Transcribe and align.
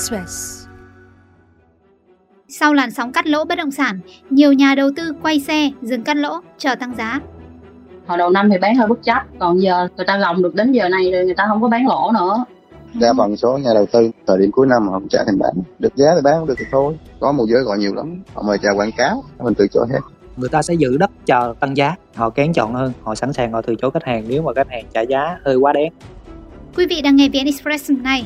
Express. 0.00 0.66
Sau 2.48 2.74
làn 2.74 2.90
sóng 2.90 3.12
cắt 3.12 3.26
lỗ 3.26 3.44
bất 3.44 3.54
động 3.58 3.70
sản, 3.70 4.00
nhiều 4.30 4.52
nhà 4.52 4.74
đầu 4.74 4.90
tư 4.96 5.12
quay 5.22 5.40
xe 5.40 5.70
dừng 5.82 6.02
cắt 6.02 6.16
lỗ, 6.16 6.40
chờ 6.58 6.74
tăng 6.74 6.94
giá. 6.98 7.20
Hồi 8.06 8.18
đầu 8.18 8.30
năm 8.30 8.50
thì 8.50 8.58
bán 8.58 8.76
hơi 8.76 8.88
bất 8.88 9.02
chấp, 9.02 9.22
còn 9.38 9.62
giờ 9.62 9.88
người 9.96 10.06
ta 10.06 10.18
gồng 10.18 10.42
được 10.42 10.54
đến 10.54 10.72
giờ 10.72 10.88
này 10.88 11.12
rồi 11.12 11.24
người 11.24 11.34
ta 11.34 11.44
không 11.48 11.62
có 11.62 11.68
bán 11.68 11.86
lỗ 11.86 12.12
nữa. 12.12 12.44
đa 13.00 13.12
phần 13.18 13.36
số 13.36 13.58
nhà 13.58 13.70
đầu 13.74 13.86
tư 13.92 14.10
thời 14.26 14.38
điểm 14.38 14.50
cuối 14.52 14.66
năm 14.66 14.88
họ 14.88 14.92
không 14.92 15.08
trả 15.08 15.24
tiền 15.26 15.38
bán 15.38 15.52
được 15.78 15.96
giá 15.96 16.06
thì 16.14 16.20
bán 16.24 16.34
không 16.38 16.46
được 16.46 16.54
thì 16.58 16.64
thôi 16.72 16.98
có 17.20 17.32
một 17.32 17.44
giới 17.48 17.62
gọi 17.62 17.78
nhiều 17.78 17.94
lắm 17.94 18.22
họ 18.34 18.42
mời 18.42 18.58
chào 18.62 18.76
quảng 18.76 18.92
cáo 18.96 19.24
mình 19.38 19.54
từ 19.54 19.66
chối 19.68 19.86
hết 19.90 20.00
người 20.36 20.48
ta 20.48 20.62
sẽ 20.62 20.74
giữ 20.74 20.96
đất 20.96 21.10
chờ 21.26 21.54
tăng 21.60 21.76
giá 21.76 21.94
họ 22.14 22.30
kén 22.30 22.52
chọn 22.52 22.74
hơn 22.74 22.92
họ 23.02 23.14
sẵn 23.14 23.32
sàng 23.32 23.52
họ 23.52 23.62
từ 23.62 23.74
chối 23.74 23.90
khách 23.90 24.04
hàng 24.04 24.24
nếu 24.28 24.42
mà 24.42 24.52
khách 24.54 24.70
hàng 24.70 24.84
trả 24.94 25.00
giá 25.00 25.38
hơi 25.44 25.56
quá 25.56 25.72
đáng 25.72 25.92
Quý 26.76 26.86
vị 26.86 27.02
đang 27.02 27.16
nghe 27.16 27.28
VN 27.28 27.46
Express 27.46 27.90
này. 27.90 28.24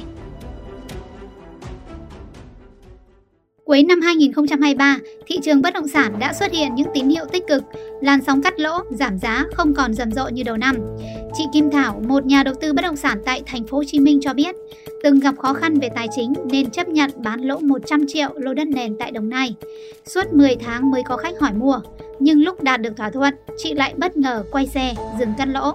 Cuối 3.64 3.82
năm 3.82 4.00
2023, 4.00 4.98
thị 5.26 5.38
trường 5.42 5.62
bất 5.62 5.74
động 5.74 5.88
sản 5.88 6.18
đã 6.18 6.32
xuất 6.32 6.52
hiện 6.52 6.74
những 6.74 6.88
tín 6.94 7.08
hiệu 7.08 7.24
tích 7.32 7.46
cực, 7.48 7.62
làn 8.00 8.22
sóng 8.22 8.42
cắt 8.42 8.60
lỗ, 8.60 8.78
giảm 8.90 9.18
giá 9.18 9.44
không 9.54 9.74
còn 9.74 9.94
rầm 9.94 10.12
rộ 10.12 10.28
như 10.28 10.42
đầu 10.42 10.56
năm. 10.56 10.76
Chị 11.34 11.44
Kim 11.52 11.70
Thảo, 11.70 12.02
một 12.08 12.26
nhà 12.26 12.42
đầu 12.42 12.54
tư 12.54 12.72
bất 12.72 12.82
động 12.82 12.96
sản 12.96 13.18
tại 13.24 13.42
thành 13.46 13.66
phố 13.66 13.76
Hồ 13.76 13.84
Chí 13.86 14.00
Minh 14.00 14.20
cho 14.22 14.34
biết, 14.34 14.56
từng 15.02 15.20
gặp 15.20 15.34
khó 15.38 15.52
khăn 15.52 15.74
về 15.80 15.88
tài 15.96 16.08
chính 16.16 16.32
nên 16.44 16.70
chấp 16.70 16.88
nhận 16.88 17.10
bán 17.16 17.40
lỗ 17.40 17.58
100 17.58 18.06
triệu 18.06 18.28
lô 18.34 18.54
đất 18.54 18.68
nền 18.68 18.96
tại 18.98 19.10
Đồng 19.10 19.28
Nai. 19.28 19.54
Suốt 20.06 20.32
10 20.32 20.56
tháng 20.56 20.90
mới 20.90 21.02
có 21.02 21.16
khách 21.16 21.40
hỏi 21.40 21.52
mua, 21.52 21.80
nhưng 22.18 22.42
lúc 22.42 22.62
đạt 22.62 22.80
được 22.80 22.96
thỏa 22.96 23.10
thuận, 23.10 23.34
chị 23.58 23.74
lại 23.74 23.94
bất 23.96 24.16
ngờ 24.16 24.44
quay 24.50 24.66
xe 24.66 24.94
dừng 25.18 25.32
cắt 25.38 25.48
lỗ. 25.48 25.72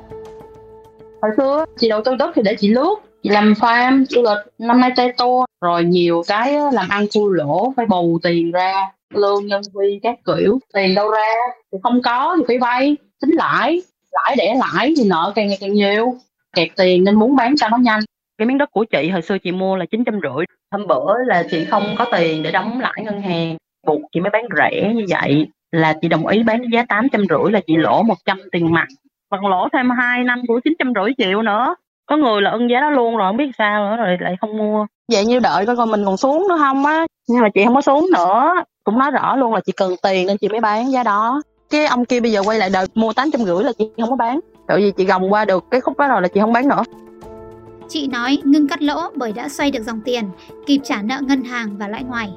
Hồi 1.21 1.31
xưa 1.37 1.65
chị 1.79 1.89
đầu 1.89 2.01
tư 2.05 2.15
đất 2.15 2.31
thì 2.35 2.41
để 2.41 2.55
chị 2.59 2.67
lướt, 2.67 2.95
chị 3.23 3.29
làm 3.29 3.53
farm, 3.53 4.05
du 4.05 4.21
lịch, 4.21 4.53
năm 4.57 4.79
nay 4.79 4.91
tay 4.95 5.13
to 5.17 5.48
rồi 5.61 5.83
nhiều 5.83 6.23
cái 6.27 6.53
làm 6.73 6.89
ăn 6.89 7.05
thua 7.13 7.29
lỗ, 7.29 7.73
phải 7.77 7.85
bù 7.85 8.19
tiền 8.23 8.51
ra, 8.51 8.91
lương 9.13 9.47
nhân 9.47 9.61
viên 9.73 9.99
các 9.99 10.19
kiểu, 10.25 10.59
tiền 10.73 10.95
đâu 10.95 11.09
ra, 11.09 11.33
thì 11.71 11.77
không 11.83 12.01
có 12.01 12.35
thì 12.37 12.43
phải 12.47 12.57
vay, 12.57 12.97
tính 13.21 13.31
lãi, 13.35 13.81
lãi 14.11 14.35
đẻ 14.37 14.55
lãi 14.59 14.93
thì 14.97 15.03
nợ 15.09 15.31
càng 15.35 15.47
ngày 15.47 15.57
càng 15.61 15.73
nhiều, 15.73 16.13
kẹt 16.55 16.69
tiền 16.77 17.03
nên 17.03 17.15
muốn 17.15 17.35
bán 17.35 17.55
cho 17.57 17.69
nó 17.69 17.77
nhanh. 17.77 17.99
Cái 18.37 18.45
miếng 18.45 18.57
đất 18.57 18.71
của 18.71 18.85
chị 18.85 19.09
hồi 19.09 19.21
xưa 19.21 19.37
chị 19.37 19.51
mua 19.51 19.75
là 19.75 19.85
chín 19.85 20.03
trăm 20.05 20.19
rưỡi, 20.23 20.45
hôm 20.71 20.87
bữa 20.87 21.13
là 21.25 21.43
chị 21.51 21.65
không 21.65 21.95
có 21.97 22.05
tiền 22.11 22.43
để 22.43 22.51
đóng 22.51 22.79
lãi 22.79 23.03
ngân 23.03 23.21
hàng, 23.21 23.57
buộc 23.87 24.01
chị 24.11 24.19
mới 24.19 24.29
bán 24.29 24.43
rẻ 24.57 24.93
như 24.95 25.05
vậy. 25.09 25.47
Là 25.71 25.93
chị 26.01 26.07
đồng 26.07 26.27
ý 26.27 26.43
bán 26.43 26.61
giá 26.73 26.85
tám 26.89 27.07
trăm 27.11 27.25
rưỡi 27.29 27.51
là 27.51 27.59
chị 27.67 27.77
lỗ 27.77 28.03
100 28.03 28.41
tiền 28.51 28.73
mặt. 28.73 28.87
Còn 29.29 29.47
lỗ 29.47 29.67
thêm 29.73 29.89
2 29.89 30.23
năm 30.23 30.41
của 30.47 30.59
chín 30.63 30.73
trăm 30.79 30.93
rưỡi 30.95 31.13
triệu 31.17 31.41
nữa 31.41 31.75
có 32.09 32.17
người 32.17 32.41
là 32.41 32.51
ưng 32.51 32.69
giá 32.69 32.79
đó 32.79 32.89
luôn 32.89 33.17
rồi 33.17 33.29
không 33.29 33.37
biết 33.37 33.51
sao 33.57 33.89
nữa 33.89 34.03
rồi 34.03 34.17
lại 34.19 34.35
không 34.41 34.57
mua. 34.57 34.85
Vậy 35.11 35.25
như 35.25 35.39
đợi 35.39 35.65
coi 35.65 35.75
coi 35.75 35.85
mình 35.85 36.05
còn 36.05 36.17
xuống 36.17 36.45
nữa 36.49 36.55
không 36.59 36.85
á. 36.85 37.05
Nhưng 37.29 37.41
mà 37.41 37.49
chị 37.53 37.65
không 37.65 37.75
có 37.75 37.81
xuống 37.81 38.07
nữa. 38.13 38.53
Cũng 38.83 38.99
nói 38.99 39.11
rõ 39.11 39.35
luôn 39.35 39.53
là 39.53 39.61
chị 39.65 39.71
cần 39.77 39.95
tiền 40.03 40.27
nên 40.27 40.37
chị 40.37 40.47
mới 40.49 40.59
bán 40.59 40.91
giá 40.91 41.03
đó. 41.03 41.41
Cái 41.69 41.85
ông 41.85 42.05
kia 42.05 42.19
bây 42.19 42.31
giờ 42.31 42.41
quay 42.45 42.57
lại 42.57 42.69
đợi 42.73 42.85
mua 42.95 43.13
tám 43.13 43.31
trăm 43.31 43.41
rưỡi 43.41 43.63
là 43.63 43.71
chị 43.77 43.89
không 43.97 44.09
có 44.09 44.15
bán. 44.15 44.39
Tại 44.67 44.77
vì 44.77 44.91
chị 44.91 45.05
gồng 45.05 45.33
qua 45.33 45.45
được 45.45 45.63
cái 45.71 45.81
khúc 45.81 45.97
đó 45.97 46.07
rồi 46.07 46.21
là 46.21 46.27
chị 46.27 46.39
không 46.39 46.53
bán 46.53 46.67
nữa. 46.67 46.83
Chị 47.89 48.07
nói 48.07 48.37
ngưng 48.43 48.67
cắt 48.67 48.81
lỗ 48.81 49.01
bởi 49.15 49.31
đã 49.31 49.49
xoay 49.49 49.71
được 49.71 49.83
dòng 49.83 50.01
tiền, 50.05 50.23
kịp 50.65 50.79
trả 50.83 51.01
nợ 51.01 51.19
ngân 51.21 51.41
hàng 51.41 51.77
và 51.77 51.87
lãi 51.87 52.03
ngoài. 52.03 52.29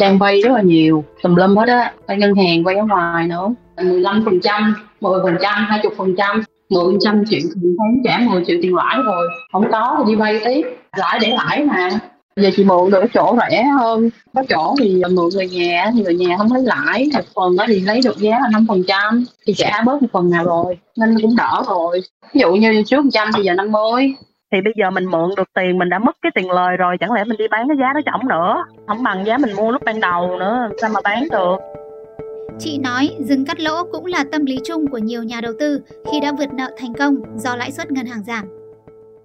đang 0.00 0.18
vay 0.18 0.40
rất 0.40 0.52
là 0.52 0.62
nhiều 0.62 1.04
tùm 1.22 1.34
lum 1.34 1.56
hết 1.56 1.68
á. 1.68 1.92
Vay 2.06 2.16
ngân 2.16 2.34
hàng 2.34 2.64
vay 2.64 2.76
ở 2.76 2.84
ngoài 2.84 3.28
nữa. 3.28 3.48
15 3.76 4.22
phần 4.24 4.40
trăm 4.42 4.74
10 5.00 5.20
phần 5.22 5.36
trăm 5.42 5.66
20 5.68 5.92
phần 5.98 6.14
trăm 6.16 6.42
10 6.70 6.94
trăm 7.00 7.24
chuyện 7.30 7.42
tiền 7.62 7.76
tháng, 7.78 8.02
trả 8.04 8.32
10 8.32 8.44
triệu 8.46 8.58
tiền 8.62 8.74
lãi 8.74 8.96
rồi. 9.04 9.28
Không 9.52 9.70
có 9.72 9.96
thì 9.98 10.12
đi 10.12 10.16
vay 10.16 10.40
tiếp, 10.44 10.62
lãi 10.96 11.18
để 11.22 11.28
lãi 11.28 11.64
mà. 11.64 11.90
Giờ 12.40 12.50
chị 12.56 12.64
mượn 12.64 12.90
được 12.90 13.04
chỗ 13.14 13.36
rẻ 13.50 13.64
hơn, 13.78 14.10
có 14.34 14.42
chỗ 14.48 14.74
thì 14.78 15.02
mượn 15.16 15.28
người 15.34 15.48
nhà, 15.48 15.90
thì 15.94 16.02
người 16.02 16.14
nhà 16.14 16.36
không 16.38 16.52
lấy 16.52 16.62
lãi. 16.62 17.08
Một 17.14 17.20
phần 17.34 17.56
đó 17.56 17.64
thì 17.68 17.80
lấy 17.80 18.00
được 18.04 18.16
giá 18.16 18.30
là 18.30 18.48
năm 18.52 18.66
phần 18.68 18.82
trăm, 18.88 19.24
thì 19.46 19.54
trả 19.56 19.82
bớt 19.82 20.02
một 20.02 20.08
phần 20.12 20.30
nào 20.30 20.44
rồi, 20.44 20.78
nên 20.98 21.16
cũng 21.22 21.36
đỡ 21.36 21.62
rồi. 21.68 22.00
Ví 22.34 22.40
dụ 22.40 22.52
như 22.52 22.82
trước 22.86 23.04
một 23.04 23.10
trăm 23.12 23.28
thì 23.36 23.42
giờ 23.42 23.54
50 23.54 24.14
thì 24.52 24.58
bây 24.64 24.72
giờ 24.76 24.90
mình 24.90 25.04
mượn 25.04 25.30
được 25.36 25.48
tiền, 25.54 25.78
mình 25.78 25.88
đã 25.88 25.98
mất 25.98 26.16
cái 26.22 26.32
tiền 26.34 26.50
lời 26.50 26.76
rồi, 26.76 26.96
chẳng 27.00 27.12
lẽ 27.12 27.24
mình 27.24 27.38
đi 27.38 27.44
bán 27.50 27.68
cái 27.68 27.76
giá 27.80 27.92
đó 27.94 28.00
chậm 28.06 28.28
nữa? 28.28 28.64
Không 28.86 29.02
bằng 29.02 29.26
giá 29.26 29.38
mình 29.38 29.56
mua 29.56 29.70
lúc 29.70 29.82
ban 29.84 30.00
đầu 30.00 30.36
nữa, 30.38 30.68
sao 30.80 30.90
mà 30.94 31.00
bán 31.04 31.28
được? 31.30 31.56
Chị 32.58 32.78
nói 32.78 33.10
dừng 33.20 33.44
cắt 33.44 33.60
lỗ 33.60 33.84
cũng 33.92 34.06
là 34.06 34.24
tâm 34.32 34.44
lý 34.44 34.58
chung 34.64 34.86
của 34.90 34.98
nhiều 34.98 35.22
nhà 35.22 35.40
đầu 35.40 35.52
tư 35.58 35.80
khi 36.12 36.20
đã 36.20 36.32
vượt 36.32 36.52
nợ 36.52 36.70
thành 36.78 36.94
công 36.94 37.16
do 37.36 37.56
lãi 37.56 37.72
suất 37.72 37.90
ngân 37.90 38.06
hàng 38.06 38.24
giảm. 38.26 38.44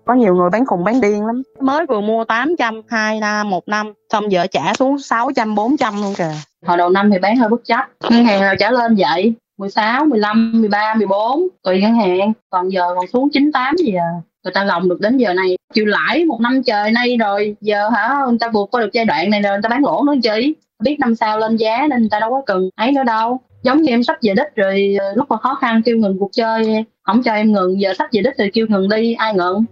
có 0.06 0.14
nhiều 0.14 0.36
người 0.36 0.50
bán 0.50 0.66
khùng 0.66 0.84
bán 0.84 1.02
điên 1.02 1.25
lắm. 1.25 1.41
Mới 1.59 1.86
vừa 1.86 2.02
mua 2.02 2.24
800 2.24 2.81
hai 2.88 3.20
năm 3.20 3.50
một 3.50 3.68
năm 3.68 3.94
xong 4.12 4.31
giờ 4.31 4.47
trả 4.47 4.74
xuống 4.74 5.00
600 5.00 5.56
400 5.56 6.02
luôn 6.02 6.14
kìa. 6.18 6.34
Hồi 6.66 6.78
đầu 6.78 6.90
năm 6.90 7.09
thì 7.12 7.20
bán 7.20 7.38
hơi 7.38 7.50
bất 7.50 7.66
chấp. 7.66 7.86
Ngân 8.09 8.25
hàng 8.25 8.41
nào 8.41 8.56
trả 8.59 8.72
lên 8.72 8.96
vậy 8.97 9.34
16, 9.61 10.05
15, 10.05 10.61
13, 10.61 10.94
14 10.97 11.47
tùy 11.63 11.81
ngân 11.81 11.94
hàng. 11.94 12.33
Còn 12.49 12.69
giờ 12.69 12.83
còn 12.95 13.07
xuống 13.07 13.29
98 13.33 13.75
gì 13.77 13.94
à 13.94 14.11
người 14.44 14.53
ta 14.53 14.63
lòng 14.63 14.89
được 14.89 14.99
đến 14.99 15.17
giờ 15.17 15.33
này. 15.33 15.57
Chịu 15.73 15.85
lãi 15.85 16.25
một 16.25 16.41
năm 16.41 16.63
trời 16.63 16.91
nay 16.91 17.17
rồi 17.17 17.55
giờ 17.61 17.89
hả 17.89 18.16
người 18.29 18.38
ta 18.39 18.49
vượt 18.53 18.66
qua 18.72 18.81
được 18.81 18.89
giai 18.94 19.05
đoạn 19.05 19.29
này 19.29 19.41
rồi 19.41 19.51
người 19.51 19.61
ta 19.63 19.69
bán 19.69 19.83
lỗ 19.83 20.03
nữa 20.03 20.13
chi? 20.23 20.55
Biết 20.83 20.99
năm 20.99 21.16
sau 21.16 21.39
lên 21.39 21.55
giá 21.55 21.88
nên 21.89 21.99
người 21.99 22.09
ta 22.11 22.19
đâu 22.19 22.29
có 22.29 22.41
cần 22.45 22.69
ấy 22.75 22.91
nữa 22.91 23.03
đâu. 23.03 23.39
Giống 23.63 23.81
như 23.81 23.89
em 23.89 24.03
sắp 24.03 24.17
về 24.22 24.33
đích 24.33 24.55
rồi 24.55 24.97
à, 24.99 25.05
lúc 25.16 25.29
mà 25.29 25.38
khó 25.38 25.55
khăn 25.55 25.81
kêu 25.85 25.97
ngừng 25.97 26.19
cuộc 26.19 26.29
chơi 26.31 26.85
không 27.03 27.23
cho 27.23 27.33
em 27.33 27.51
ngừng 27.51 27.81
giờ 27.81 27.93
sắp 27.97 28.09
về 28.11 28.22
đích 28.22 28.38
rồi 28.38 28.51
kêu 28.53 28.66
ngừng 28.69 28.89
đi 28.89 29.13
ai 29.13 29.33
ngừng? 29.33 29.66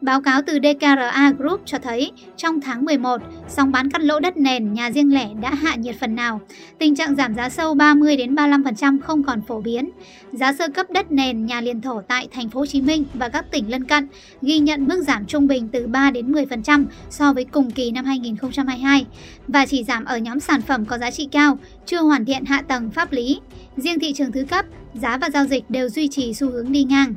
Báo 0.00 0.20
cáo 0.20 0.42
từ 0.46 0.58
DKRA 0.62 1.32
Group 1.38 1.60
cho 1.66 1.78
thấy 1.78 2.12
trong 2.36 2.60
tháng 2.60 2.84
11, 2.84 3.20
song 3.48 3.72
bán 3.72 3.90
cắt 3.90 4.00
lỗ 4.00 4.20
đất 4.20 4.36
nền 4.36 4.72
nhà 4.72 4.90
riêng 4.90 5.14
lẻ 5.14 5.28
đã 5.40 5.54
hạ 5.54 5.74
nhiệt 5.74 5.96
phần 6.00 6.14
nào. 6.14 6.40
Tình 6.78 6.94
trạng 6.94 7.14
giảm 7.14 7.34
giá 7.34 7.48
sâu 7.48 7.74
30 7.74 8.16
đến 8.16 8.34
35% 8.34 9.00
không 9.00 9.22
còn 9.22 9.40
phổ 9.42 9.60
biến. 9.60 9.90
Giá 10.32 10.52
sơ 10.52 10.68
cấp 10.68 10.86
đất 10.90 11.12
nền 11.12 11.46
nhà 11.46 11.60
liền 11.60 11.80
thổ 11.80 12.00
tại 12.00 12.28
thành 12.30 12.48
phố 12.48 12.60
Hồ 12.60 12.66
Chí 12.66 12.80
Minh 12.80 13.04
và 13.14 13.28
các 13.28 13.50
tỉnh 13.50 13.70
lân 13.70 13.84
cận 13.84 14.08
ghi 14.42 14.58
nhận 14.58 14.88
mức 14.88 15.02
giảm 15.02 15.26
trung 15.26 15.46
bình 15.46 15.68
từ 15.68 15.86
3 15.86 16.10
đến 16.10 16.32
10% 16.32 16.84
so 17.10 17.32
với 17.32 17.44
cùng 17.44 17.70
kỳ 17.70 17.90
năm 17.90 18.04
2022 18.04 19.06
và 19.48 19.66
chỉ 19.66 19.84
giảm 19.84 20.04
ở 20.04 20.18
nhóm 20.18 20.40
sản 20.40 20.62
phẩm 20.62 20.84
có 20.84 20.98
giá 20.98 21.10
trị 21.10 21.28
cao, 21.32 21.58
chưa 21.86 22.00
hoàn 22.00 22.24
thiện 22.24 22.44
hạ 22.44 22.62
tầng 22.68 22.90
pháp 22.90 23.12
lý. 23.12 23.40
Riêng 23.76 23.98
thị 24.00 24.12
trường 24.12 24.32
thứ 24.32 24.44
cấp, 24.44 24.64
giá 24.94 25.18
và 25.18 25.30
giao 25.30 25.46
dịch 25.46 25.70
đều 25.70 25.88
duy 25.88 26.08
trì 26.08 26.34
xu 26.34 26.50
hướng 26.50 26.72
đi 26.72 26.84
ngang. 26.84 27.14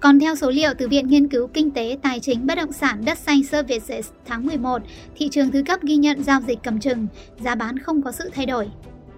Còn 0.00 0.20
theo 0.20 0.34
số 0.34 0.50
liệu 0.50 0.70
từ 0.78 0.88
Viện 0.88 1.08
Nghiên 1.08 1.28
cứu 1.28 1.46
Kinh 1.46 1.70
tế 1.70 1.98
Tài 2.02 2.20
chính 2.20 2.46
Bất 2.46 2.54
động 2.54 2.72
sản 2.72 3.04
Đất 3.04 3.18
xanh 3.18 3.44
Services 3.44 4.08
tháng 4.24 4.46
11, 4.46 4.82
thị 5.16 5.28
trường 5.28 5.50
thứ 5.50 5.62
cấp 5.66 5.80
ghi 5.82 5.96
nhận 5.96 6.22
giao 6.22 6.40
dịch 6.46 6.58
cầm 6.62 6.80
chừng, 6.80 7.06
giá 7.40 7.54
bán 7.54 7.78
không 7.78 8.02
có 8.02 8.12
sự 8.12 8.30
thay 8.34 8.46
đổi. 8.46 8.68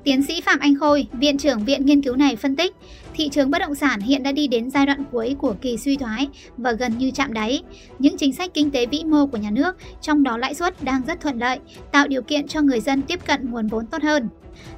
Tiến 0.09 0.23
sĩ 0.23 0.41
Phạm 0.41 0.59
Anh 0.59 0.79
Khôi, 0.79 1.07
Viện 1.13 1.39
trưởng 1.39 1.65
Viện 1.65 1.87
Nghiên 1.87 2.03
cứu 2.03 2.17
này 2.17 2.37
phân 2.37 2.57
tích, 2.57 2.75
thị 3.15 3.29
trường 3.29 3.51
bất 3.51 3.59
động 3.59 3.75
sản 3.75 4.01
hiện 4.01 4.23
đã 4.23 4.33
đi 4.33 4.47
đến 4.47 4.71
giai 4.71 4.87
đoạn 4.87 5.05
cuối 5.13 5.37
của 5.39 5.55
kỳ 5.61 5.77
suy 5.77 5.97
thoái 5.97 6.29
và 6.57 6.73
gần 6.73 6.99
như 6.99 7.11
chạm 7.11 7.33
đáy. 7.33 7.63
Những 7.99 8.17
chính 8.17 8.33
sách 8.33 8.51
kinh 8.55 8.71
tế 8.71 8.87
vĩ 8.87 9.05
mô 9.05 9.27
của 9.27 9.39
nhà 9.39 9.51
nước, 9.51 9.77
trong 10.01 10.23
đó 10.23 10.37
lãi 10.37 10.55
suất 10.55 10.83
đang 10.83 11.03
rất 11.07 11.21
thuận 11.21 11.39
lợi, 11.39 11.59
tạo 11.93 12.09
điều 12.09 12.23
kiện 12.23 12.49
cho 12.49 12.63
người 12.63 12.81
dân 12.81 13.03
tiếp 13.03 13.27
cận 13.27 13.51
nguồn 13.51 13.67
vốn 13.67 13.87
tốt 13.87 14.03
hơn. 14.03 14.29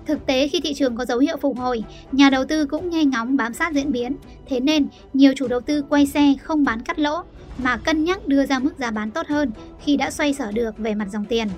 Thực 0.07 0.27
tế 0.27 0.49
khi 0.49 0.61
thị 0.61 0.75
trường 0.75 0.97
có 0.97 1.05
dấu 1.05 1.19
hiệu 1.19 1.37
phục 1.41 1.59
hồi, 1.59 1.85
nhà 2.13 2.31
đầu 2.31 2.45
tư 2.45 2.67
cũng 2.67 2.91
nghe 2.91 3.05
ngóng 3.05 3.37
bám 3.37 3.55
sát 3.55 3.75
diễn 3.75 3.93
biến. 3.93 4.17
Thế 4.49 4.61
nên, 4.61 4.87
nhiều 5.13 5.33
chủ 5.37 5.49
đầu 5.49 5.61
tư 5.61 5.83
quay 5.89 6.07
xe 6.07 6.35
không 6.43 6.65
bán 6.65 6.81
cắt 6.81 6.99
lỗ 6.99 7.23
mà 7.59 7.77
cân 7.77 8.05
nhắc 8.05 8.27
đưa 8.29 8.47
ra 8.47 8.59
mức 8.59 8.79
giá 8.79 8.91
bán 8.91 9.11
tốt 9.11 9.27
hơn 9.27 9.51
khi 9.85 9.97
đã 9.97 10.11
xoay 10.11 10.35
sở 10.35 10.53
được 10.53 10.79
về 10.79 10.95
mặt 10.95 11.07
dòng 11.13 11.25
tiền. 11.25 11.49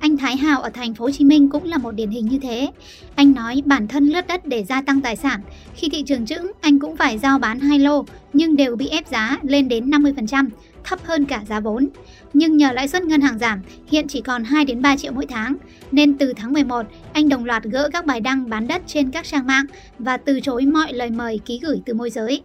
Anh 0.00 0.16
Thái 0.16 0.36
Hào 0.36 0.62
ở 0.62 0.70
thành 0.70 0.94
phố 0.94 1.04
Hồ 1.04 1.10
Chí 1.10 1.24
Minh 1.24 1.48
cũng 1.48 1.64
là 1.64 1.78
một 1.78 1.90
điển 1.90 2.10
hình 2.10 2.26
như 2.28 2.38
thế. 2.38 2.70
Anh 3.14 3.34
nói 3.34 3.62
bản 3.64 3.88
thân 3.88 4.06
lướt 4.06 4.26
đất 4.26 4.46
để 4.46 4.64
gia 4.64 4.82
tăng 4.82 5.00
tài 5.00 5.16
sản, 5.16 5.40
khi 5.74 5.88
thị 5.88 6.02
trường 6.02 6.26
chững 6.26 6.52
anh 6.60 6.78
cũng 6.78 6.96
phải 6.96 7.18
giao 7.18 7.38
bán 7.38 7.60
hai 7.60 7.78
lô 7.78 8.04
nhưng 8.32 8.56
đều 8.56 8.76
bị 8.76 8.88
ép 8.88 9.08
giá 9.08 9.36
lên 9.42 9.68
đến 9.68 9.90
50%, 9.90 10.48
thấp 10.84 10.98
hơn 11.04 11.24
cả 11.24 11.42
giá 11.48 11.60
vốn. 11.60 11.88
Nhưng 12.32 12.56
nhờ 12.56 12.72
lãi 12.72 12.88
suất 12.88 13.02
ngân 13.02 13.20
hàng 13.20 13.38
giảm, 13.38 13.60
hiện 13.90 14.08
chỉ 14.08 14.20
còn 14.20 14.44
2 14.44 14.64
đến 14.64 14.82
3 14.82 14.96
triệu 14.96 15.12
mỗi 15.12 15.26
tháng, 15.26 15.56
nên 15.92 16.18
từ 16.18 16.32
tháng 16.36 16.52
11, 16.52 16.86
anh 17.12 17.28
đồng 17.28 17.44
loạt 17.44 17.64
gỡ 17.64 17.88
các 17.92 18.06
bài 18.06 18.20
đăng 18.20 18.50
bán 18.50 18.68
đất 18.68 18.82
trên 18.86 19.10
các 19.10 19.26
trang 19.26 19.46
mạng 19.46 19.64
và 19.98 20.16
từ 20.16 20.40
chối 20.40 20.66
mọi 20.66 20.92
lời 20.92 21.10
mời 21.10 21.40
ký 21.46 21.60
gửi 21.62 21.80
từ 21.86 21.94
môi 21.94 22.10
giới 22.10 22.42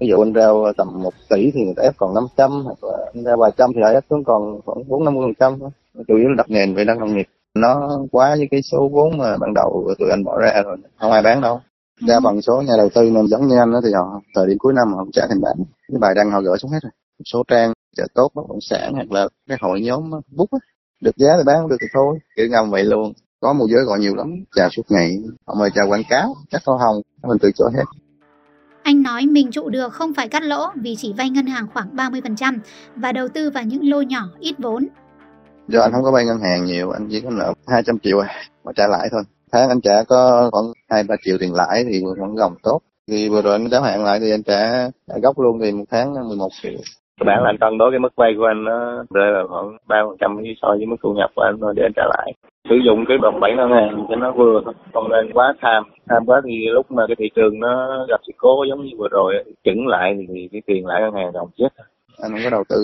ví 0.00 0.06
dụ 0.08 0.16
anh 0.22 0.32
rao 0.34 0.72
tầm 0.76 1.02
1 1.02 1.10
tỷ 1.30 1.50
thì 1.54 1.60
người 1.64 1.74
ta 1.76 1.82
ép 1.82 1.96
còn 1.96 2.14
500 2.14 2.50
hoặc 2.50 2.84
là 2.84 2.98
anh 3.14 3.24
ra 3.24 3.36
vài 3.36 3.50
trăm 3.56 3.70
thì 3.74 3.80
lại 3.80 3.94
ép 3.94 4.04
xuống 4.10 4.24
còn 4.24 4.60
khoảng 4.64 4.88
4 4.88 5.04
50 5.04 5.22
phần 5.26 5.34
trăm 5.40 5.70
chủ 6.08 6.16
yếu 6.16 6.28
là 6.28 6.34
đặt 6.36 6.50
nền 6.50 6.74
về 6.74 6.84
đất 6.84 6.98
nông 6.98 7.16
nghiệp 7.16 7.26
nó 7.54 7.98
quá 8.12 8.34
với 8.36 8.48
cái 8.50 8.62
số 8.62 8.88
vốn 8.92 9.18
mà 9.18 9.36
ban 9.40 9.54
đầu 9.54 9.94
tụi 9.98 10.10
anh 10.10 10.24
bỏ 10.24 10.38
ra 10.38 10.62
rồi 10.64 10.76
không 11.00 11.12
ai 11.12 11.22
bán 11.22 11.40
đâu. 11.40 11.60
Đa 12.06 12.20
phần 12.24 12.42
số 12.42 12.62
nhà 12.62 12.74
đầu 12.76 12.88
tư 12.94 13.10
mà 13.10 13.20
giống 13.30 13.46
như 13.46 13.58
anh 13.58 13.72
đó 13.72 13.80
thì 13.84 13.92
họ 13.92 14.20
thời 14.34 14.46
điểm 14.46 14.58
cuối 14.58 14.72
năm 14.72 14.92
họ 14.92 14.98
không 14.98 15.12
trả 15.12 15.26
tiền 15.28 15.40
bán 15.40 15.56
cái 15.88 15.98
bài 16.00 16.14
đăng 16.14 16.30
họ 16.30 16.40
gỡ 16.40 16.56
xuống 16.56 16.70
hết 16.70 16.78
rồi. 16.82 16.90
Một 17.18 17.24
số 17.24 17.42
trang 17.48 17.72
chợ 17.96 18.06
tốt 18.14 18.30
bất 18.34 18.42
động 18.48 18.60
sản 18.60 18.92
hoặc 18.94 19.12
là 19.12 19.28
các 19.48 19.60
hội 19.62 19.80
nhóm 19.80 20.10
bút 20.36 20.48
á 20.52 20.58
được 21.02 21.16
giá 21.16 21.28
thì 21.36 21.42
bán 21.46 21.56
không 21.60 21.68
được 21.68 21.76
thì 21.80 21.86
thôi. 21.94 22.18
Kiểu 22.36 22.46
ngầm 22.50 22.70
vậy 22.70 22.84
luôn. 22.84 23.12
Có 23.40 23.52
một 23.52 23.66
giới 23.70 23.84
gọi 23.84 23.98
nhiều 23.98 24.14
lắm 24.14 24.44
chào 24.56 24.68
suốt 24.70 24.82
ngày. 24.88 25.16
Họ 25.46 25.54
mời 25.58 25.70
chào 25.74 25.88
quảng 25.88 26.02
cáo 26.08 26.34
chắc 26.50 26.62
hoa 26.66 26.78
hồng 26.78 27.02
mình 27.22 27.38
từ 27.40 27.50
chối 27.54 27.70
hết 27.74 27.84
Anh 28.82 29.02
nói 29.02 29.26
mình 29.26 29.50
trụ 29.50 29.68
được 29.68 29.92
không 29.92 30.14
phải 30.14 30.28
cắt 30.28 30.42
lỗ 30.42 30.66
vì 30.74 30.96
chỉ 30.98 31.14
vay 31.18 31.30
ngân 31.30 31.46
hàng 31.46 31.66
khoảng 31.74 31.96
30% 31.96 32.58
và 32.96 33.12
đầu 33.12 33.28
tư 33.28 33.50
vào 33.50 33.64
những 33.64 33.90
lô 33.90 34.02
nhỏ 34.02 34.22
ít 34.40 34.54
vốn. 34.58 34.86
do 35.68 35.80
anh 35.80 35.92
không 35.92 36.04
có 36.04 36.10
vay 36.12 36.24
ngân 36.24 36.38
hàng 36.40 36.64
nhiều 36.64 36.90
anh 36.90 37.08
chỉ 37.10 37.20
có 37.20 37.30
nợ 37.30 37.52
200 37.68 37.98
triệu 37.98 38.18
à, 38.18 38.28
mà 38.64 38.72
trả 38.76 38.86
lãi 38.86 39.08
thôi. 39.12 39.22
Tháng 39.52 39.68
anh 39.68 39.80
trả 39.80 40.02
có 40.08 40.50
khoảng 40.52 40.64
hai 40.90 41.02
ba 41.08 41.14
triệu 41.24 41.36
tiền 41.40 41.54
lãi 41.54 41.84
thì 41.88 42.02
vẫn 42.20 42.34
gồng 42.34 42.54
tốt. 42.62 42.80
Thì 43.08 43.28
vừa 43.28 43.42
rồi 43.42 43.52
anh 43.52 43.70
đáo 43.70 43.82
hạn 43.82 44.04
lại 44.04 44.18
thì 44.20 44.30
anh 44.30 44.42
trả, 44.42 44.90
trả 45.08 45.14
gốc 45.22 45.38
luôn 45.38 45.58
thì 45.62 45.72
một 45.72 45.84
tháng 45.90 46.28
11 46.28 46.48
triệu. 46.62 46.80
Cơ 47.20 47.24
bản 47.26 47.42
là 47.42 47.50
anh 47.50 47.56
cân 47.60 47.78
đối 47.78 47.90
cái 47.90 47.98
mức 47.98 48.12
vay 48.16 48.30
của 48.38 48.44
anh 48.44 48.64
nó 48.64 49.04
rơi 49.14 49.32
vào 49.32 49.46
khoảng 49.48 49.76
ba 49.88 49.96
phần 50.08 50.16
trăm 50.20 50.36
so 50.62 50.68
với 50.68 50.86
mức 50.86 50.96
thu 51.02 51.12
nhập 51.12 51.30
của 51.34 51.42
anh 51.42 51.74
để 51.76 51.82
anh 51.82 51.92
trả 51.96 52.02
lại 52.08 52.32
sử 52.68 52.76
dụng 52.86 53.04
cái 53.08 53.18
đồng 53.22 53.40
bảy 53.40 53.52
ngân 53.56 53.70
hàng 53.70 54.06
cho 54.08 54.16
nó 54.16 54.32
vừa 54.38 54.60
không 54.94 55.10
nên 55.10 55.32
quá 55.32 55.54
tham 55.62 55.82
tham 56.08 56.26
quá 56.26 56.40
thì 56.44 56.54
lúc 56.74 56.90
mà 56.90 57.02
cái 57.08 57.16
thị 57.18 57.24
trường 57.36 57.60
nó 57.60 58.04
gặp 58.08 58.20
sự 58.26 58.32
cố 58.36 58.64
giống 58.68 58.84
như 58.84 58.90
vừa 58.98 59.08
rồi 59.10 59.34
chững 59.64 59.86
lại 59.86 60.08
thì 60.28 60.48
cái 60.52 60.62
tiền 60.66 60.86
lãi 60.86 61.00
ngân 61.00 61.14
hàng 61.14 61.32
đồng 61.32 61.48
chết. 61.58 61.68
Anh 62.22 62.30
không 62.30 62.40
có 62.44 62.50
đầu 62.50 62.64
tư 62.68 62.76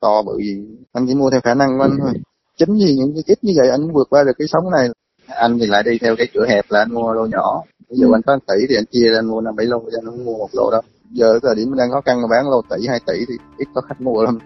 to 0.00 0.22
bự 0.26 0.36
gì 0.38 0.54
anh 0.92 1.04
chỉ 1.08 1.14
mua 1.14 1.30
theo 1.30 1.40
khả 1.40 1.54
năng 1.54 1.68
của 1.78 1.84
anh 1.84 1.96
thôi. 2.00 2.12
Chính 2.58 2.72
vì 2.74 2.94
những 2.98 3.12
cái 3.14 3.22
ít 3.26 3.38
như 3.42 3.52
vậy 3.58 3.68
anh 3.70 3.92
vượt 3.94 4.06
qua 4.10 4.24
được 4.26 4.36
cái 4.38 4.48
sống 4.48 4.64
này. 4.76 4.88
Anh 5.26 5.58
thì 5.58 5.66
lại 5.66 5.82
đi 5.82 5.98
theo 6.02 6.16
cái 6.16 6.26
cửa 6.34 6.46
hẹp 6.48 6.64
là 6.68 6.78
anh 6.78 6.94
mua 6.94 7.12
lô 7.12 7.26
nhỏ. 7.26 7.62
Ví 7.90 7.96
dụ 8.00 8.06
ừ. 8.06 8.14
anh 8.14 8.22
có 8.26 8.38
tỷ 8.48 8.66
thì 8.68 8.74
anh 8.78 8.84
chia 8.90 9.08
ra 9.12 9.18
anh 9.18 9.28
mua 9.30 9.40
năm 9.40 9.56
bảy 9.56 9.66
lô 9.66 9.78
cho 9.78 9.98
anh 10.00 10.04
không 10.04 10.24
mua 10.24 10.38
một 10.38 10.48
lô 10.52 10.70
đâu. 10.70 10.80
Giờ 11.10 11.38
thời 11.42 11.54
điểm 11.56 11.68
đang 11.78 11.90
khó 11.90 12.00
khăn 12.00 12.16
mà 12.22 12.28
bán 12.30 12.50
lô 12.50 12.62
tỷ 12.70 12.86
hai 12.88 13.00
tỷ 13.06 13.18
thì 13.28 13.34
ít 13.58 13.68
có 13.74 13.80
khách 13.80 14.00
mua 14.00 14.22
lắm 14.22 14.38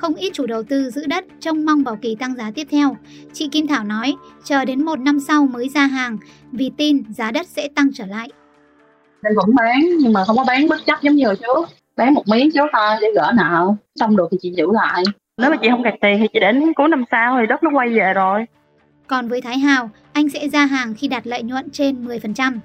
không 0.00 0.14
ít 0.14 0.30
chủ 0.34 0.46
đầu 0.46 0.62
tư 0.62 0.90
giữ 0.90 1.06
đất 1.06 1.24
trông 1.40 1.64
mong 1.64 1.84
vào 1.84 1.96
kỳ 2.02 2.16
tăng 2.20 2.34
giá 2.34 2.50
tiếp 2.54 2.66
theo. 2.70 2.96
Chị 3.32 3.48
Kim 3.52 3.66
Thảo 3.66 3.84
nói, 3.84 4.14
chờ 4.44 4.64
đến 4.64 4.84
một 4.84 4.98
năm 4.98 5.20
sau 5.20 5.46
mới 5.46 5.68
ra 5.68 5.86
hàng 5.86 6.18
vì 6.52 6.70
tin 6.76 7.02
giá 7.12 7.30
đất 7.30 7.46
sẽ 7.46 7.68
tăng 7.76 7.88
trở 7.94 8.06
lại. 8.06 8.28
Mình 9.22 9.32
vẫn 9.36 9.54
bán 9.54 9.80
nhưng 10.00 10.12
mà 10.12 10.24
không 10.24 10.36
có 10.36 10.44
bán 10.44 10.68
bất 10.68 10.80
chấp 10.86 10.98
giống 11.02 11.14
như 11.14 11.26
hồi 11.26 11.36
trước. 11.36 11.68
Bán 11.96 12.14
một 12.14 12.22
miếng 12.28 12.50
trước 12.54 12.66
thôi 12.72 12.96
để 13.00 13.08
gỡ 13.14 13.32
nợ, 13.36 13.74
xong 14.00 14.16
được 14.16 14.28
thì 14.30 14.38
chị 14.40 14.52
giữ 14.56 14.66
lại. 14.72 15.04
Nếu 15.38 15.50
mà 15.50 15.56
chị 15.62 15.68
không 15.70 15.82
cạt 15.82 15.94
tiền 16.00 16.18
thì 16.20 16.26
chị 16.32 16.40
đến 16.40 16.72
cuối 16.76 16.88
năm 16.88 17.04
sau 17.10 17.36
thì 17.40 17.46
đất 17.48 17.62
nó 17.62 17.70
quay 17.74 17.88
về 17.88 18.12
rồi. 18.14 18.44
Còn 19.06 19.28
với 19.28 19.40
Thái 19.40 19.58
Hào, 19.58 19.90
anh 20.12 20.28
sẽ 20.28 20.48
ra 20.48 20.66
hàng 20.66 20.94
khi 20.94 21.08
đạt 21.08 21.26
lợi 21.26 21.42
nhuận 21.42 21.70
trên 21.70 22.06
10%. 22.06 22.58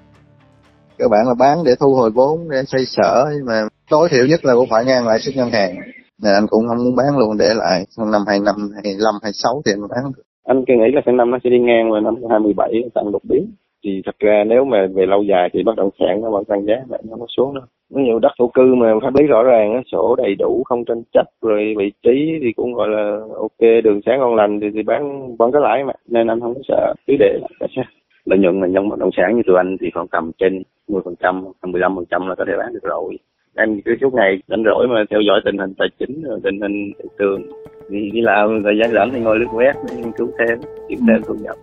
Các 0.98 1.08
bạn 1.10 1.28
là 1.28 1.34
bán 1.34 1.64
để 1.64 1.74
thu 1.80 1.94
hồi 1.94 2.10
vốn, 2.10 2.48
để 2.50 2.62
xây 2.66 2.86
sở, 2.86 3.26
nhưng 3.36 3.46
mà 3.46 3.62
tối 3.90 4.08
thiểu 4.08 4.26
nhất 4.26 4.44
là 4.44 4.54
cũng 4.54 4.68
phải 4.70 4.84
ngang 4.84 5.06
lại 5.06 5.20
suất 5.20 5.36
ngân 5.36 5.50
hàng. 5.50 5.76
Nên 6.24 6.32
anh 6.34 6.46
cũng 6.50 6.68
không 6.68 6.84
muốn 6.84 6.96
bán 6.96 7.18
luôn 7.18 7.32
để 7.38 7.48
lại, 7.62 7.78
xong 7.88 8.10
năm 8.10 8.22
25, 8.26 8.54
25, 8.74 9.14
26 9.22 9.62
thì 9.64 9.72
anh 9.74 9.88
bán 9.92 10.04
được. 10.16 10.22
Anh 10.44 10.64
nghĩ 10.66 10.90
là 10.94 11.00
sang 11.06 11.16
năm 11.16 11.30
nó 11.30 11.38
sẽ 11.44 11.50
đi 11.50 11.58
ngang 11.58 11.90
vào 11.90 12.00
năm 12.00 12.14
27 12.30 12.90
tăng 12.94 13.12
đột 13.12 13.22
biến 13.30 13.44
thì 13.84 14.02
thật 14.06 14.16
ra 14.18 14.44
nếu 14.46 14.64
mà 14.64 14.86
về 14.94 15.06
lâu 15.06 15.22
dài 15.22 15.50
thì 15.52 15.62
bất 15.62 15.76
động 15.76 15.90
sản 15.98 16.20
nó 16.22 16.30
vẫn 16.30 16.44
tăng 16.44 16.64
giá 16.66 16.74
mà 16.88 16.96
nó 17.10 17.16
không 17.18 17.28
xuống 17.36 17.54
đâu 17.54 17.64
ví 17.94 18.02
dụ 18.08 18.18
đất 18.18 18.32
thổ 18.38 18.46
cư 18.54 18.74
mà 18.74 18.86
pháp 19.02 19.14
lý 19.14 19.26
rõ 19.26 19.42
ràng 19.42 19.82
sổ 19.92 20.16
đầy 20.16 20.34
đủ 20.38 20.62
không 20.64 20.84
tranh 20.84 21.02
chấp 21.12 21.26
rồi 21.42 21.74
vị 21.78 21.92
trí 22.02 22.38
thì 22.42 22.52
cũng 22.56 22.74
gọi 22.74 22.88
là 22.88 23.20
ok 23.36 23.60
đường 23.84 24.00
sáng 24.06 24.20
ngon 24.20 24.34
lành 24.34 24.60
thì, 24.60 24.66
thì 24.74 24.82
bán 24.82 25.36
vẫn 25.36 25.52
có 25.52 25.60
lãi 25.60 25.84
mà 25.84 25.92
nên 26.08 26.30
anh 26.30 26.40
không 26.40 26.54
có 26.54 26.60
sợ 26.68 26.94
cứ 27.06 27.14
để 27.18 27.38
lại 27.40 27.68
sao 27.76 27.84
lợi 28.24 28.38
nhuận 28.38 28.60
là 28.60 28.66
nhân 28.66 28.88
bất 28.88 28.98
động 28.98 29.10
sản 29.16 29.36
như 29.36 29.42
tụi 29.46 29.56
anh 29.56 29.76
thì 29.80 29.86
khoảng 29.94 30.08
tầm 30.08 30.30
trên 30.38 30.62
10 30.88 31.02
phần 31.04 31.14
trăm, 31.22 31.44
15 31.62 31.96
phần 31.96 32.04
trăm 32.10 32.26
là 32.28 32.34
có 32.34 32.44
thể 32.48 32.52
bán 32.58 32.72
được 32.72 32.82
rồi. 32.82 33.18
Em 33.56 33.80
cứ 33.84 33.92
suốt 34.00 34.14
ngày 34.14 34.42
rảnh 34.48 34.62
rỗi 34.64 34.86
mà 34.88 35.04
theo 35.10 35.20
dõi 35.20 35.40
tình 35.44 35.58
hình 35.58 35.74
tài 35.78 35.88
chính, 35.98 36.22
tình 36.44 36.60
hình 36.60 36.92
thị 36.98 37.08
trường. 37.18 37.42
Thì 37.90 38.10
đi 38.12 38.20
làm 38.20 38.62
thời 38.64 38.74
gian 38.80 38.92
rảnh 38.94 39.10
thì 39.12 39.20
ngồi 39.20 39.38
lướt 39.38 39.46
web 39.52 39.74
nghiên 39.96 40.12
cứu 40.12 40.30
thêm, 40.38 40.58
kiếm 40.88 40.98
thêm 41.08 41.22
thu 41.26 41.34
nhập. 41.34 41.56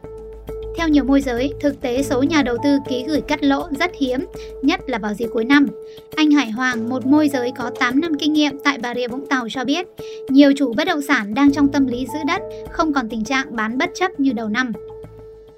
Theo 0.77 0.87
nhiều 0.87 1.03
môi 1.03 1.21
giới, 1.21 1.53
thực 1.61 1.81
tế 1.81 2.03
số 2.03 2.23
nhà 2.23 2.41
đầu 2.45 2.57
tư 2.63 2.77
ký 2.89 3.05
gửi 3.07 3.21
cắt 3.21 3.43
lỗ 3.43 3.67
rất 3.79 3.91
hiếm, 3.99 4.25
nhất 4.63 4.79
là 4.87 4.97
vào 4.97 5.13
dịp 5.13 5.27
cuối 5.33 5.45
năm. 5.45 5.65
Anh 6.15 6.31
Hải 6.31 6.51
Hoàng, 6.51 6.89
một 6.89 7.05
môi 7.05 7.29
giới 7.29 7.51
có 7.57 7.71
8 7.79 8.01
năm 8.01 8.11
kinh 8.19 8.33
nghiệm 8.33 8.51
tại 8.63 8.77
Bà 8.83 8.95
Rịa 8.95 9.07
Vũng 9.07 9.27
Tàu 9.27 9.47
cho 9.49 9.65
biết, 9.65 9.87
nhiều 10.29 10.51
chủ 10.55 10.73
bất 10.77 10.87
động 10.87 11.01
sản 11.01 11.33
đang 11.33 11.51
trong 11.51 11.67
tâm 11.67 11.87
lý 11.87 12.07
giữ 12.13 12.19
đất, 12.27 12.41
không 12.69 12.93
còn 12.93 13.09
tình 13.09 13.23
trạng 13.23 13.55
bán 13.55 13.77
bất 13.77 13.89
chấp 13.93 14.19
như 14.19 14.33
đầu 14.33 14.49
năm. 14.49 14.71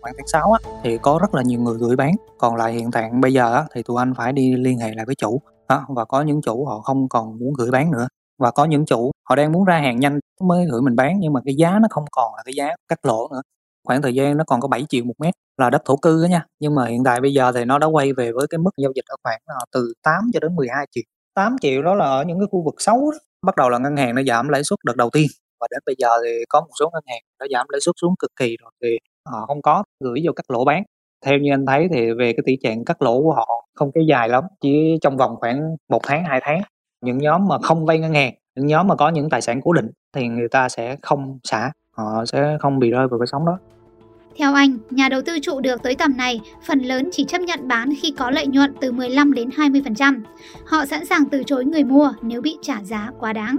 Khoảng 0.02 0.14
tháng 0.18 0.28
6 0.28 0.52
á, 0.52 0.70
thì 0.84 0.98
có 1.02 1.20
rất 1.22 1.36
là 1.36 1.42
nhiều 1.46 1.60
người 1.60 1.78
gửi 1.80 1.96
bán. 1.96 2.12
Còn 2.38 2.56
lại 2.56 2.74
hiện 2.74 2.92
tại 2.92 3.10
bây 3.22 3.34
giờ 3.34 3.54
á, 3.54 3.64
thì 3.76 3.84
tụi 3.84 3.98
anh 4.00 4.14
phải 4.18 4.34
đi 4.34 4.56
liên 4.56 4.78
hệ 4.78 4.94
lại 4.96 5.06
với 5.06 5.16
chủ 5.16 5.42
đó, 5.74 5.86
và 5.90 6.06
có 6.06 6.22
những 6.22 6.42
chủ 6.42 6.66
họ 6.66 6.82
không 6.82 7.10
còn 7.10 7.40
muốn 7.40 7.54
gửi 7.58 7.72
bán 7.72 7.92
nữa. 7.92 8.08
Và 8.40 8.52
có 8.52 8.66
những 8.66 8.86
chủ 8.86 9.12
họ 9.30 9.36
đang 9.36 9.52
muốn 9.52 9.66
ra 9.66 9.78
hàng 9.80 10.00
nhanh 10.00 10.20
mới 10.42 10.66
gửi 10.72 10.82
mình 10.82 10.96
bán 10.96 11.20
nhưng 11.20 11.34
mà 11.34 11.40
cái 11.46 11.56
giá 11.56 11.80
nó 11.82 11.88
không 11.90 12.06
còn 12.12 12.36
là 12.36 12.44
cái 12.46 12.54
giá 12.54 12.68
cắt 12.88 13.06
lỗ 13.06 13.28
nữa. 13.32 13.42
Khoảng 13.88 14.02
thời 14.02 14.16
gian 14.16 14.38
nó 14.38 14.44
còn 14.48 14.62
có 14.62 14.68
7 14.68 14.86
triệu 14.90 15.04
một 15.06 15.14
mét 15.20 15.34
là 15.58 15.70
đất 15.70 15.82
thổ 15.86 15.96
cư 15.96 16.24
đó 16.24 16.28
nha. 16.28 16.46
Nhưng 16.60 16.76
mà 16.76 16.86
hiện 16.86 17.04
tại 17.04 17.22
bây 17.22 17.34
giờ 17.34 17.52
thì 17.52 17.66
nó 17.66 17.78
đã 17.80 17.88
quay 17.88 18.14
về 18.14 18.32
với 18.32 18.48
cái 18.50 18.58
mức 18.58 18.72
giao 18.78 18.92
dịch 18.96 19.06
ở 19.08 19.16
khoảng 19.24 19.40
ờ, 19.46 19.56
từ 19.72 19.94
8 20.04 20.24
cho 20.34 20.40
đến 20.40 20.56
12 20.56 20.86
triệu. 20.92 21.04
8 21.34 21.56
triệu 21.62 21.82
đó 21.84 21.96
là 21.96 22.06
ở 22.06 22.24
những 22.24 22.40
cái 22.40 22.48
khu 22.52 22.64
vực 22.66 22.76
xấu 22.78 23.12
đó. 23.12 23.18
bắt 23.46 23.56
đầu 23.56 23.70
là 23.70 23.78
ngân 23.78 23.98
hàng 23.98 24.16
nó 24.16 24.22
giảm 24.28 24.50
lãi 24.50 24.64
suất 24.64 24.80
đợt 24.86 24.96
đầu 24.96 25.10
tiên. 25.14 25.28
Và 25.62 25.68
đến 25.72 25.80
bây 25.86 25.96
giờ 25.98 26.10
thì 26.26 26.30
có 26.50 26.62
một 26.62 26.72
số 26.80 26.90
ngân 26.94 27.04
hàng 27.08 27.22
đã 27.40 27.48
giảm 27.52 27.68
lãi 27.70 27.82
suất 27.82 27.96
xuống 28.02 28.16
cực 28.20 28.32
kỳ 28.36 28.58
rồi 28.62 28.72
thì 28.84 28.98
họ 29.30 29.46
không 29.48 29.62
có 29.62 29.84
gửi 30.00 30.22
vô 30.26 30.32
cắt 30.36 30.52
lỗ 30.52 30.66
bán 30.66 30.84
theo 31.26 31.38
như 31.38 31.52
anh 31.54 31.66
thấy 31.66 31.88
thì 31.94 32.12
về 32.12 32.34
cái 32.34 32.44
tỷ 32.46 32.58
trạng 32.64 32.86
cắt 32.86 33.02
lỗ 33.02 33.22
của 33.22 33.34
họ 33.34 33.48
không 33.74 33.92
kéo 33.92 34.04
dài 34.04 34.30
lắm 34.30 34.44
chỉ 34.62 34.98
trong 35.02 35.18
vòng 35.18 35.36
khoảng 35.40 35.76
một 35.90 36.02
tháng 36.04 36.24
hai 36.24 36.40
tháng 36.44 36.62
những 37.02 37.18
nhóm 37.18 37.48
mà 37.48 37.58
không 37.62 37.86
vay 37.86 38.00
ngân 38.00 38.14
hàng 38.14 38.34
những 38.56 38.68
nhóm 38.68 38.88
mà 38.88 38.96
có 38.96 39.10
những 39.10 39.30
tài 39.30 39.42
sản 39.42 39.62
cố 39.64 39.74
định 39.74 39.92
thì 40.16 40.28
người 40.28 40.48
ta 40.52 40.70
sẽ 40.70 40.96
không 41.02 41.40
xả 41.44 41.72
họ 41.92 42.26
sẽ 42.26 42.58
không 42.60 42.80
bị 42.80 42.92
rơi 42.92 43.08
vào 43.08 43.20
cái 43.20 43.28
sóng 43.28 43.46
đó 43.46 43.60
theo 44.38 44.54
anh, 44.54 44.78
nhà 44.90 45.10
đầu 45.10 45.22
tư 45.26 45.40
trụ 45.42 45.60
được 45.60 45.84
tới 45.84 45.96
tầm 45.96 46.18
này, 46.18 46.42
phần 46.68 46.80
lớn 46.80 47.10
chỉ 47.12 47.24
chấp 47.24 47.42
nhận 47.42 47.68
bán 47.68 47.90
khi 48.02 48.14
có 48.18 48.32
lợi 48.32 48.48
nhuận 48.48 48.76
từ 48.82 48.92
15 48.92 49.34
đến 49.34 49.50
20%. 49.50 50.22
Họ 50.66 50.86
sẵn 50.86 51.06
sàng 51.06 51.30
từ 51.32 51.44
chối 51.44 51.66
người 51.66 51.84
mua 51.84 52.14
nếu 52.22 52.42
bị 52.42 52.58
trả 52.62 52.82
giá 52.84 53.12
quá 53.20 53.34
đáng. 53.34 53.58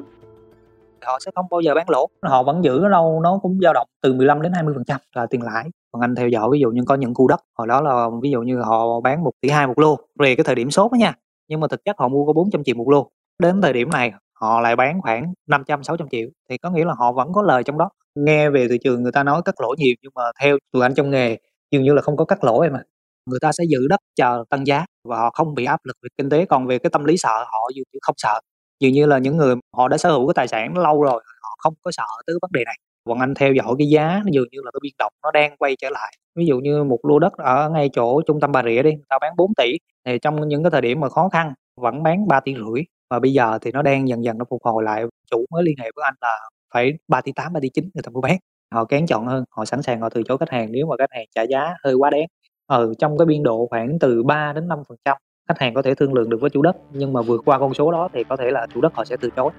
Họ 1.04 1.18
sẽ 1.24 1.30
không 1.34 1.46
bao 1.50 1.60
giờ 1.60 1.74
bán 1.74 1.90
lỗ, 1.90 2.08
họ 2.22 2.42
vẫn 2.42 2.64
giữ 2.64 2.78
nó 2.82 2.88
đâu 2.88 3.20
nó 3.22 3.38
cũng 3.42 3.58
dao 3.62 3.72
động 3.72 3.88
từ 4.02 4.12
15 4.12 4.42
đến 4.42 4.52
20% 4.52 4.98
là 5.14 5.26
tiền 5.26 5.42
lãi. 5.42 5.64
Còn 5.94 6.00
anh 6.00 6.14
theo 6.14 6.28
dõi 6.28 6.48
ví 6.52 6.60
dụ 6.60 6.70
như 6.70 6.82
có 6.86 6.94
những 6.94 7.14
khu 7.14 7.28
đất, 7.28 7.40
hồi 7.58 7.66
đó 7.66 7.80
là 7.80 8.08
ví 8.22 8.30
dụ 8.30 8.42
như 8.42 8.60
họ 8.60 9.00
bán 9.00 9.24
một 9.24 9.30
tỷ 9.40 9.48
hai 9.48 9.66
một 9.66 9.78
lô, 9.78 9.96
về 10.18 10.34
cái 10.36 10.44
thời 10.44 10.54
điểm 10.54 10.70
sốt 10.70 10.92
đó 10.92 10.96
nha. 10.96 11.14
Nhưng 11.48 11.60
mà 11.60 11.68
thực 11.68 11.84
chất 11.84 11.96
họ 11.98 12.08
mua 12.08 12.26
có 12.26 12.32
400 12.32 12.64
triệu 12.64 12.74
một 12.76 12.88
lô. 12.88 13.10
Đến 13.38 13.62
thời 13.62 13.72
điểm 13.72 13.90
này 13.90 14.12
họ 14.40 14.60
lại 14.60 14.76
bán 14.76 15.00
khoảng 15.02 15.32
500 15.48 15.82
600 15.82 16.08
triệu. 16.08 16.28
Thì 16.50 16.58
có 16.58 16.70
nghĩa 16.70 16.84
là 16.84 16.94
họ 16.98 17.12
vẫn 17.12 17.32
có 17.32 17.42
lời 17.42 17.62
trong 17.62 17.78
đó. 17.78 17.90
Nghe 18.14 18.50
về 18.50 18.68
thị 18.70 18.78
trường 18.84 19.02
người 19.02 19.12
ta 19.12 19.22
nói 19.24 19.42
cắt 19.44 19.60
lỗ 19.60 19.74
nhiều 19.78 19.94
nhưng 20.02 20.12
mà 20.14 20.22
theo 20.40 20.58
tụi 20.72 20.82
anh 20.82 20.94
trong 20.94 21.10
nghề 21.10 21.38
dường 21.70 21.82
như 21.82 21.94
là 21.94 22.02
không 22.02 22.16
có 22.16 22.24
cắt 22.24 22.44
lỗ 22.44 22.60
em 22.60 22.72
ạ. 22.72 22.82
Người 23.30 23.38
ta 23.40 23.52
sẽ 23.52 23.64
giữ 23.68 23.78
đất 23.88 24.00
chờ 24.16 24.44
tăng 24.50 24.66
giá 24.66 24.84
và 25.08 25.18
họ 25.18 25.30
không 25.30 25.54
bị 25.54 25.64
áp 25.64 25.80
lực 25.84 25.96
về 26.02 26.08
kinh 26.18 26.30
tế. 26.30 26.44
Còn 26.44 26.66
về 26.66 26.78
cái 26.78 26.90
tâm 26.90 27.04
lý 27.04 27.16
sợ 27.16 27.44
họ 27.46 27.70
dường 27.74 27.84
như 27.92 27.98
không 28.02 28.14
sợ. 28.18 28.40
Dường 28.80 28.92
như 28.92 29.06
là 29.06 29.18
những 29.18 29.36
người 29.36 29.54
họ 29.76 29.88
đã 29.88 29.96
sở 29.98 30.10
hữu 30.10 30.26
cái 30.28 30.34
tài 30.34 30.48
sản 30.48 30.78
lâu 30.78 31.02
rồi 31.02 31.22
họ 31.42 31.56
không 31.58 31.74
có 31.82 31.90
sợ 31.90 32.04
tới 32.26 32.36
vấn 32.42 32.50
đề 32.52 32.64
này 32.64 32.76
bọn 33.04 33.20
anh 33.20 33.34
theo 33.34 33.52
dõi 33.52 33.74
cái 33.78 33.88
giá 33.88 34.20
nó 34.24 34.30
dường 34.32 34.48
như 34.50 34.58
là 34.64 34.70
cái 34.74 34.80
biên 34.82 34.92
động 34.98 35.12
nó 35.22 35.30
đang 35.30 35.56
quay 35.56 35.76
trở 35.76 35.90
lại. 35.90 36.12
Ví 36.34 36.46
dụ 36.46 36.58
như 36.58 36.84
một 36.84 36.98
lô 37.02 37.18
đất 37.18 37.32
ở 37.32 37.70
ngay 37.70 37.90
chỗ 37.92 38.22
trung 38.26 38.40
tâm 38.40 38.52
bà 38.52 38.62
rịa 38.62 38.82
đi 38.82 38.90
người 38.92 39.04
ta 39.08 39.18
bán 39.20 39.32
4 39.36 39.54
tỷ 39.56 39.76
thì 40.06 40.18
trong 40.18 40.48
những 40.48 40.62
cái 40.62 40.70
thời 40.70 40.80
điểm 40.80 41.00
mà 41.00 41.08
khó 41.08 41.28
khăn 41.28 41.52
vẫn 41.80 42.02
bán 42.02 42.28
3 42.28 42.40
tỷ 42.40 42.54
rưỡi. 42.54 42.84
Và 43.10 43.18
bây 43.18 43.32
giờ 43.32 43.58
thì 43.62 43.72
nó 43.72 43.82
đang 43.82 44.08
dần 44.08 44.24
dần 44.24 44.38
nó 44.38 44.44
phục 44.50 44.64
hồi 44.64 44.82
lại 44.84 45.04
chủ 45.30 45.44
mới 45.50 45.62
liên 45.62 45.74
hệ 45.78 45.90
với 45.96 46.04
anh 46.04 46.14
là 46.20 46.38
phải 46.74 46.92
3 47.08 47.20
tỷ 47.20 47.32
8, 47.32 47.52
3 47.52 47.60
tỷ 47.60 47.68
9 47.68 47.84
người 47.94 48.02
ta 48.02 48.10
mới 48.10 48.20
bán. 48.20 48.36
Họ 48.74 48.84
kén 48.84 49.06
chọn 49.06 49.26
hơn 49.26 49.44
họ 49.50 49.64
sẵn 49.64 49.82
sàng 49.82 50.00
họ 50.00 50.08
từ 50.08 50.22
chối 50.22 50.38
khách 50.38 50.50
hàng 50.50 50.72
nếu 50.72 50.86
mà 50.86 50.96
khách 50.98 51.10
hàng 51.12 51.26
trả 51.34 51.42
giá 51.42 51.74
hơi 51.84 51.94
quá 51.94 52.10
đáng. 52.10 52.26
Ừ, 52.66 52.94
trong 52.98 53.18
cái 53.18 53.26
biên 53.26 53.42
độ 53.42 53.66
khoảng 53.70 53.98
từ 53.98 54.22
3 54.22 54.52
đến 54.52 54.68
5 54.68 54.78
phần 54.88 54.98
trăm 55.04 55.16
khách 55.48 55.58
hàng 55.58 55.74
có 55.74 55.82
thể 55.82 55.94
thương 55.94 56.14
lượng 56.14 56.30
được 56.30 56.38
với 56.40 56.50
chủ 56.50 56.62
đất 56.62 56.76
nhưng 56.92 57.12
mà 57.12 57.22
vượt 57.22 57.42
qua 57.44 57.58
con 57.58 57.74
số 57.74 57.92
đó 57.92 58.08
thì 58.12 58.24
có 58.24 58.36
thể 58.36 58.50
là 58.50 58.66
chủ 58.74 58.80
đất 58.80 58.94
họ 58.94 59.04
sẽ 59.04 59.16
từ 59.20 59.30
chối 59.36 59.50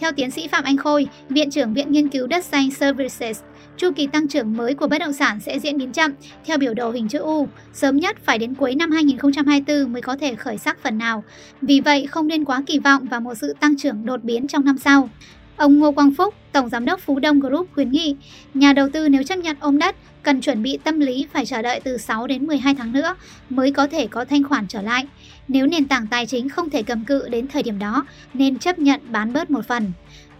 theo 0.00 0.12
tiến 0.12 0.30
sĩ 0.30 0.48
Phạm 0.48 0.64
Anh 0.64 0.76
Khôi, 0.76 1.06
Viện 1.28 1.50
trưởng 1.50 1.74
Viện 1.74 1.92
Nghiên 1.92 2.08
cứu 2.08 2.26
Đất 2.26 2.44
xanh 2.44 2.70
Services, 2.70 3.40
chu 3.76 3.90
kỳ 3.96 4.06
tăng 4.06 4.28
trưởng 4.28 4.56
mới 4.56 4.74
của 4.74 4.86
bất 4.86 4.98
động 4.98 5.12
sản 5.12 5.40
sẽ 5.40 5.58
diễn 5.58 5.78
biến 5.78 5.92
chậm 5.92 6.12
theo 6.44 6.58
biểu 6.58 6.74
đồ 6.74 6.90
hình 6.90 7.08
chữ 7.08 7.18
U, 7.18 7.48
sớm 7.72 7.96
nhất 7.96 8.16
phải 8.24 8.38
đến 8.38 8.54
cuối 8.54 8.74
năm 8.74 8.90
2024 8.90 9.92
mới 9.92 10.02
có 10.02 10.16
thể 10.16 10.34
khởi 10.34 10.58
sắc 10.58 10.78
phần 10.82 10.98
nào. 10.98 11.24
Vì 11.62 11.80
vậy, 11.80 12.06
không 12.06 12.28
nên 12.28 12.44
quá 12.44 12.62
kỳ 12.66 12.78
vọng 12.78 13.04
vào 13.04 13.20
một 13.20 13.34
sự 13.34 13.54
tăng 13.60 13.76
trưởng 13.76 14.06
đột 14.06 14.24
biến 14.24 14.46
trong 14.46 14.64
năm 14.64 14.78
sau. 14.78 15.08
Ông 15.56 15.78
Ngô 15.78 15.92
Quang 15.92 16.14
Phúc, 16.14 16.34
Tổng 16.52 16.68
Giám 16.68 16.84
đốc 16.84 17.00
Phú 17.00 17.18
Đông 17.18 17.40
Group 17.40 17.68
khuyến 17.74 17.90
nghị, 17.90 18.16
nhà 18.54 18.72
đầu 18.72 18.88
tư 18.92 19.08
nếu 19.08 19.22
chấp 19.22 19.36
nhận 19.36 19.56
ôm 19.60 19.78
đất 19.78 19.96
cần 20.22 20.40
chuẩn 20.40 20.62
bị 20.62 20.78
tâm 20.84 21.00
lý 21.00 21.26
phải 21.32 21.46
chờ 21.46 21.62
đợi 21.62 21.80
từ 21.84 21.98
6 21.98 22.26
đến 22.26 22.46
12 22.46 22.74
tháng 22.74 22.92
nữa 22.92 23.16
mới 23.50 23.70
có 23.70 23.86
thể 23.86 24.06
có 24.06 24.24
thanh 24.24 24.42
khoản 24.42 24.66
trở 24.66 24.82
lại. 24.82 25.06
Nếu 25.48 25.66
nền 25.66 25.84
tảng 25.84 26.06
tài 26.06 26.26
chính 26.26 26.48
không 26.48 26.70
thể 26.70 26.82
cầm 26.82 27.04
cự 27.04 27.28
đến 27.28 27.48
thời 27.48 27.62
điểm 27.62 27.78
đó, 27.78 28.06
nên 28.34 28.58
chấp 28.58 28.78
nhận 28.78 29.00
bán 29.10 29.32
bớt 29.32 29.50
một 29.50 29.66
phần. 29.68 29.92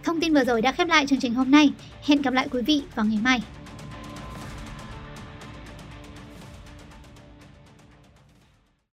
Thông 0.03 0.19
tin 0.19 0.33
vừa 0.33 0.43
rồi 0.43 0.61
đã 0.61 0.71
khép 0.71 0.87
lại 0.87 1.07
chương 1.07 1.19
trình 1.19 1.33
hôm 1.33 1.51
nay. 1.51 1.71
Hẹn 2.05 2.21
gặp 2.21 2.33
lại 2.33 2.47
quý 2.51 2.61
vị 2.61 2.81
vào 2.95 3.05
ngày 3.05 3.19
mai. 3.23 3.41